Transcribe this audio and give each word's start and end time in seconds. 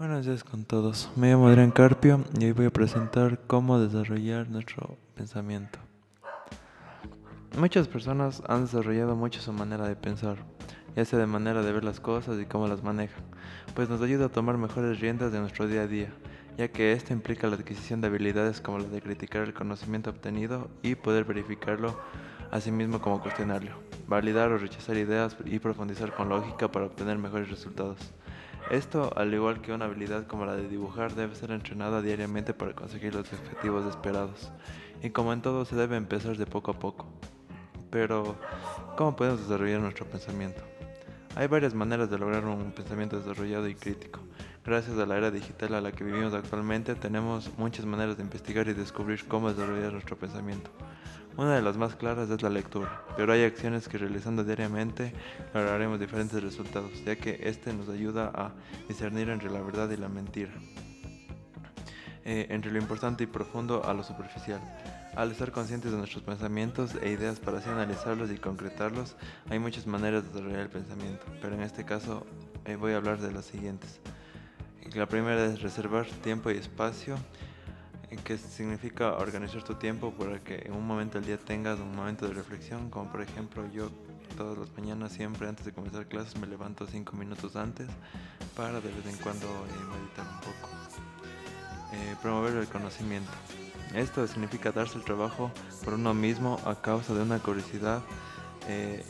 Buenos 0.00 0.24
días 0.24 0.44
con 0.44 0.64
todos. 0.64 1.10
Me 1.14 1.30
llamo 1.30 1.48
Adrián 1.48 1.72
Carpio 1.72 2.24
y 2.38 2.46
hoy 2.46 2.52
voy 2.52 2.64
a 2.64 2.70
presentar 2.70 3.38
cómo 3.46 3.78
desarrollar 3.78 4.48
nuestro 4.48 4.96
pensamiento. 5.14 5.78
Muchas 7.58 7.86
personas 7.86 8.42
han 8.48 8.64
desarrollado 8.64 9.14
mucho 9.14 9.42
su 9.42 9.52
manera 9.52 9.86
de 9.86 9.96
pensar, 9.96 10.38
ya 10.96 11.04
sea 11.04 11.18
de 11.18 11.26
manera 11.26 11.60
de 11.60 11.70
ver 11.72 11.84
las 11.84 12.00
cosas 12.00 12.40
y 12.40 12.46
cómo 12.46 12.66
las 12.66 12.82
manejan, 12.82 13.22
pues 13.74 13.90
nos 13.90 14.00
ayuda 14.00 14.24
a 14.24 14.28
tomar 14.30 14.56
mejores 14.56 15.00
riendas 15.00 15.32
de 15.32 15.40
nuestro 15.40 15.68
día 15.68 15.82
a 15.82 15.86
día, 15.86 16.08
ya 16.56 16.68
que 16.68 16.92
esto 16.92 17.12
implica 17.12 17.46
la 17.48 17.56
adquisición 17.56 18.00
de 18.00 18.06
habilidades 18.06 18.62
como 18.62 18.78
la 18.78 18.88
de 18.88 19.02
criticar 19.02 19.42
el 19.42 19.52
conocimiento 19.52 20.08
obtenido 20.08 20.70
y 20.82 20.94
poder 20.94 21.26
verificarlo 21.26 22.00
a 22.50 22.58
sí 22.62 22.70
mismo 22.70 23.02
como 23.02 23.20
cuestionarlo, 23.20 23.72
validar 24.08 24.50
o 24.50 24.56
rechazar 24.56 24.96
ideas 24.96 25.36
y 25.44 25.58
profundizar 25.58 26.14
con 26.14 26.30
lógica 26.30 26.72
para 26.72 26.86
obtener 26.86 27.18
mejores 27.18 27.50
resultados. 27.50 27.98
Esto, 28.70 29.12
al 29.16 29.34
igual 29.34 29.60
que 29.60 29.72
una 29.72 29.86
habilidad 29.86 30.28
como 30.28 30.46
la 30.46 30.54
de 30.54 30.68
dibujar, 30.68 31.16
debe 31.16 31.34
ser 31.34 31.50
entrenada 31.50 32.02
diariamente 32.02 32.54
para 32.54 32.72
conseguir 32.72 33.12
los 33.16 33.32
objetivos 33.32 33.84
esperados. 33.84 34.52
Y 35.02 35.10
como 35.10 35.32
en 35.32 35.42
todo, 35.42 35.64
se 35.64 35.74
debe 35.74 35.96
empezar 35.96 36.36
de 36.36 36.46
poco 36.46 36.70
a 36.70 36.78
poco. 36.78 37.08
Pero, 37.90 38.36
¿cómo 38.96 39.16
podemos 39.16 39.40
desarrollar 39.40 39.80
nuestro 39.80 40.06
pensamiento? 40.06 40.62
Hay 41.34 41.48
varias 41.48 41.74
maneras 41.74 42.10
de 42.10 42.18
lograr 42.18 42.44
un 42.44 42.70
pensamiento 42.70 43.18
desarrollado 43.18 43.68
y 43.68 43.74
crítico. 43.74 44.20
Gracias 44.64 44.96
a 44.98 45.06
la 45.06 45.16
era 45.16 45.32
digital 45.32 45.74
a 45.74 45.80
la 45.80 45.90
que 45.90 46.04
vivimos 46.04 46.32
actualmente, 46.32 46.94
tenemos 46.94 47.50
muchas 47.58 47.86
maneras 47.86 48.18
de 48.18 48.22
investigar 48.22 48.68
y 48.68 48.74
descubrir 48.74 49.26
cómo 49.26 49.50
desarrollar 49.50 49.92
nuestro 49.92 50.16
pensamiento. 50.16 50.70
Una 51.40 51.54
de 51.54 51.62
las 51.62 51.78
más 51.78 51.96
claras 51.96 52.28
es 52.28 52.42
la 52.42 52.50
lectura, 52.50 53.02
pero 53.16 53.32
hay 53.32 53.44
acciones 53.44 53.88
que 53.88 53.96
realizando 53.96 54.44
diariamente 54.44 55.14
lograremos 55.54 55.98
diferentes 55.98 56.42
resultados, 56.42 56.90
ya 57.02 57.16
que 57.16 57.40
este 57.44 57.72
nos 57.72 57.88
ayuda 57.88 58.30
a 58.34 58.52
discernir 58.88 59.30
entre 59.30 59.48
la 59.48 59.62
verdad 59.62 59.88
y 59.90 59.96
la 59.96 60.10
mentira, 60.10 60.52
eh, 62.26 62.46
entre 62.50 62.70
lo 62.70 62.78
importante 62.78 63.24
y 63.24 63.26
profundo 63.26 63.82
a 63.86 63.94
lo 63.94 64.04
superficial. 64.04 64.60
Al 65.16 65.32
estar 65.32 65.50
conscientes 65.50 65.92
de 65.92 65.96
nuestros 65.96 66.22
pensamientos 66.22 66.94
e 67.00 67.08
ideas 67.08 67.40
para 67.40 67.56
así 67.56 67.70
analizarlos 67.70 68.30
y 68.30 68.36
concretarlos, 68.36 69.16
hay 69.48 69.58
muchas 69.58 69.86
maneras 69.86 70.24
de 70.24 70.28
desarrollar 70.28 70.60
el 70.60 70.68
pensamiento, 70.68 71.24
pero 71.40 71.54
en 71.54 71.62
este 71.62 71.86
caso 71.86 72.26
eh, 72.66 72.76
voy 72.76 72.92
a 72.92 72.98
hablar 72.98 73.18
de 73.18 73.32
las 73.32 73.46
siguientes. 73.46 73.98
La 74.94 75.06
primera 75.06 75.46
es 75.46 75.62
reservar 75.62 76.04
tiempo 76.04 76.50
y 76.50 76.58
espacio 76.58 77.16
que 78.18 78.36
significa 78.38 79.14
organizar 79.14 79.62
tu 79.62 79.74
tiempo 79.74 80.12
para 80.12 80.40
que 80.40 80.56
en 80.66 80.72
un 80.72 80.86
momento 80.86 81.18
del 81.18 81.26
día 81.26 81.38
tengas 81.38 81.78
un 81.78 81.94
momento 81.94 82.26
de 82.26 82.34
reflexión, 82.34 82.90
como 82.90 83.10
por 83.10 83.22
ejemplo 83.22 83.66
yo 83.72 83.90
todas 84.36 84.58
las 84.58 84.72
mañanas 84.76 85.12
siempre 85.12 85.48
antes 85.48 85.64
de 85.64 85.72
comenzar 85.72 86.06
clases 86.06 86.36
me 86.36 86.46
levanto 86.46 86.86
cinco 86.86 87.16
minutos 87.16 87.56
antes 87.56 87.88
para 88.56 88.80
de 88.80 88.88
vez 88.88 89.06
en 89.06 89.16
cuando 89.18 89.46
eh, 89.46 89.98
meditar 89.98 90.26
un 90.26 90.40
poco. 90.40 90.68
Eh, 91.92 92.16
promover 92.22 92.54
el 92.56 92.68
conocimiento. 92.68 93.30
Esto 93.94 94.26
significa 94.26 94.70
darse 94.70 94.96
el 94.96 95.04
trabajo 95.04 95.50
por 95.84 95.94
uno 95.94 96.14
mismo 96.14 96.60
a 96.64 96.80
causa 96.80 97.14
de 97.14 97.22
una 97.22 97.38
curiosidad. 97.40 98.00
Eh, 98.68 99.04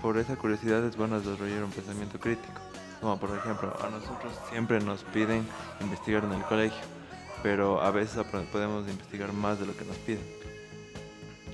por 0.00 0.16
esa 0.16 0.36
curiosidad 0.36 0.84
es 0.84 0.96
bueno 0.96 1.18
desarrollar 1.20 1.64
un 1.64 1.70
pensamiento 1.70 2.18
crítico. 2.18 2.60
Como 3.00 3.18
por 3.18 3.36
ejemplo, 3.36 3.74
a 3.82 3.90
nosotros 3.90 4.32
siempre 4.50 4.80
nos 4.80 5.02
piden 5.04 5.46
investigar 5.80 6.24
en 6.24 6.32
el 6.32 6.42
colegio 6.44 7.01
pero 7.42 7.82
a 7.82 7.90
veces 7.90 8.24
podemos 8.52 8.88
investigar 8.88 9.32
más 9.32 9.58
de 9.58 9.66
lo 9.66 9.76
que 9.76 9.84
nos 9.84 9.96
piden. 9.98 10.24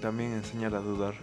También 0.00 0.32
enseñar 0.32 0.74
a 0.74 0.80
dudar. 0.80 1.14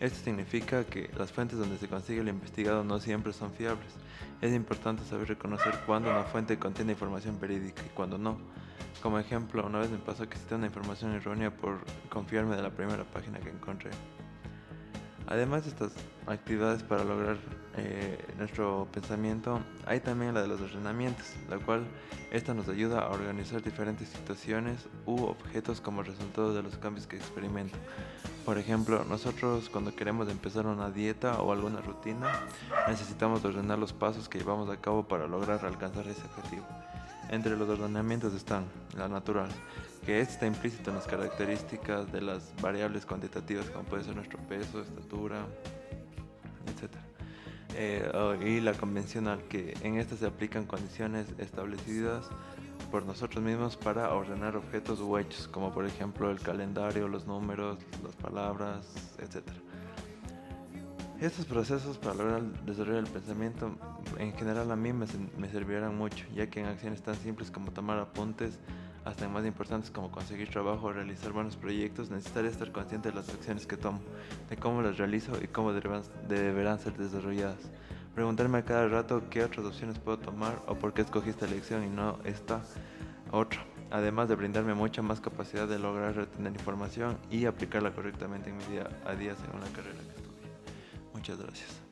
Esto 0.00 0.18
significa 0.24 0.84
que 0.84 1.08
las 1.16 1.30
fuentes 1.30 1.58
donde 1.58 1.78
se 1.78 1.88
consigue 1.88 2.24
lo 2.24 2.30
investigado 2.30 2.82
no 2.82 2.98
siempre 2.98 3.32
son 3.32 3.52
fiables. 3.52 3.94
Es 4.40 4.52
importante 4.52 5.04
saber 5.04 5.28
reconocer 5.28 5.72
cuándo 5.86 6.10
una 6.10 6.24
fuente 6.24 6.58
contiene 6.58 6.92
información 6.92 7.38
verídica 7.40 7.82
y 7.86 7.90
cuándo 7.90 8.18
no. 8.18 8.36
Como 9.00 9.18
ejemplo, 9.18 9.64
una 9.64 9.78
vez 9.78 9.90
me 9.90 9.98
pasó 9.98 10.28
que 10.28 10.36
cité 10.36 10.56
una 10.56 10.66
información 10.66 11.12
errónea 11.12 11.50
por 11.50 11.78
confiarme 12.08 12.56
de 12.56 12.62
la 12.62 12.70
primera 12.70 13.04
página 13.04 13.38
que 13.38 13.50
encontré. 13.50 13.90
Además 15.26 15.64
de 15.64 15.70
estas 15.70 15.92
actividades 16.26 16.82
para 16.82 17.04
lograr 17.04 17.36
eh, 17.76 18.18
nuestro 18.38 18.86
pensamiento, 18.92 19.60
hay 19.86 20.00
también 20.00 20.34
la 20.34 20.42
de 20.42 20.48
los 20.48 20.60
ordenamientos, 20.60 21.26
la 21.48 21.58
cual 21.58 21.84
esta 22.30 22.54
nos 22.54 22.68
ayuda 22.68 23.00
a 23.00 23.10
organizar 23.10 23.62
diferentes 23.62 24.08
situaciones 24.08 24.88
u 25.06 25.22
objetos 25.24 25.80
como 25.80 26.02
resultado 26.02 26.54
de 26.54 26.62
los 26.62 26.76
cambios 26.76 27.06
que 27.06 27.16
experimento. 27.16 27.78
Por 28.44 28.58
ejemplo, 28.58 29.04
nosotros 29.08 29.68
cuando 29.68 29.94
queremos 29.94 30.28
empezar 30.28 30.66
una 30.66 30.90
dieta 30.90 31.40
o 31.40 31.52
alguna 31.52 31.80
rutina, 31.80 32.28
necesitamos 32.88 33.44
ordenar 33.44 33.78
los 33.78 33.92
pasos 33.92 34.28
que 34.28 34.38
llevamos 34.38 34.68
a 34.68 34.78
cabo 34.78 35.06
para 35.06 35.26
lograr 35.26 35.64
alcanzar 35.64 36.06
ese 36.08 36.22
objetivo. 36.24 36.66
Entre 37.30 37.56
los 37.56 37.68
ordenamientos 37.68 38.34
están 38.34 38.64
la 38.96 39.08
natural, 39.08 39.48
que 40.04 40.20
está 40.20 40.46
implícito 40.46 40.90
en 40.90 40.96
las 40.96 41.06
características 41.06 42.10
de 42.12 42.20
las 42.20 42.52
variables 42.60 43.06
cuantitativas 43.06 43.70
como 43.70 43.84
puede 43.84 44.04
ser 44.04 44.16
nuestro 44.16 44.38
peso, 44.40 44.80
estatura, 44.80 45.46
etc. 46.66 46.96
Eh, 47.74 48.10
y 48.44 48.60
la 48.60 48.74
convencional, 48.74 49.42
que 49.44 49.74
en 49.82 49.96
esta 49.96 50.16
se 50.16 50.26
aplican 50.26 50.66
condiciones 50.66 51.26
establecidas 51.38 52.28
por 52.90 53.06
nosotros 53.06 53.42
mismos 53.42 53.76
para 53.76 54.12
ordenar 54.12 54.56
objetos 54.56 55.00
u 55.00 55.16
hechos, 55.16 55.48
como 55.48 55.72
por 55.72 55.86
ejemplo 55.86 56.30
el 56.30 56.40
calendario, 56.40 57.08
los 57.08 57.26
números, 57.26 57.78
las 58.02 58.16
palabras, 58.16 58.86
etc. 59.18 59.46
Estos 61.20 61.46
procesos 61.46 61.96
para 61.98 62.16
lograr 62.16 62.42
desarrollar 62.64 63.04
el 63.04 63.10
pensamiento 63.10 63.76
en 64.18 64.32
general 64.32 64.72
a 64.72 64.76
mí 64.76 64.92
me, 64.92 65.06
me 65.38 65.48
servirán 65.48 65.96
mucho, 65.96 66.26
ya 66.34 66.48
que 66.50 66.60
en 66.60 66.66
acciones 66.66 67.00
tan 67.00 67.14
simples 67.14 67.50
como 67.50 67.70
tomar 67.70 67.98
apuntes, 67.98 68.58
hasta 69.04 69.24
en 69.24 69.32
más 69.32 69.44
importantes 69.44 69.90
como 69.90 70.10
conseguir 70.10 70.48
trabajo 70.48 70.86
o 70.86 70.92
realizar 70.92 71.32
buenos 71.32 71.56
proyectos, 71.56 72.10
necesitaré 72.10 72.48
estar 72.48 72.70
consciente 72.72 73.10
de 73.10 73.14
las 73.14 73.28
acciones 73.28 73.66
que 73.66 73.76
tomo, 73.76 74.00
de 74.48 74.56
cómo 74.56 74.82
las 74.82 74.98
realizo 74.98 75.32
y 75.42 75.48
cómo 75.48 75.72
deberán, 75.72 76.02
deberán 76.28 76.78
ser 76.78 76.96
desarrolladas. 76.96 77.70
Preguntarme 78.14 78.58
a 78.58 78.64
cada 78.64 78.88
rato 78.88 79.22
qué 79.30 79.42
otras 79.42 79.66
opciones 79.66 79.98
puedo 79.98 80.18
tomar 80.18 80.60
o 80.66 80.74
por 80.74 80.92
qué 80.92 81.02
escogí 81.02 81.30
esta 81.30 81.46
elección 81.46 81.84
y 81.84 81.88
no 81.88 82.18
esta 82.24 82.62
otra. 83.30 83.64
Además 83.90 84.28
de 84.28 84.36
brindarme 84.36 84.74
mucha 84.74 85.02
más 85.02 85.20
capacidad 85.20 85.66
de 85.66 85.78
lograr 85.78 86.14
retener 86.14 86.52
información 86.52 87.18
y 87.30 87.46
aplicarla 87.46 87.92
correctamente 87.92 88.50
en 88.50 88.56
mi 88.56 88.64
día 88.64 88.88
a 89.04 89.14
día 89.14 89.34
según 89.36 89.60
la 89.60 89.68
carrera 89.68 89.98
que 89.98 90.16
estudio. 90.16 90.48
Muchas 91.14 91.38
gracias. 91.38 91.91